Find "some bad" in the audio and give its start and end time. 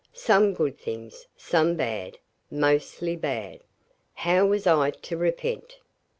1.37-2.17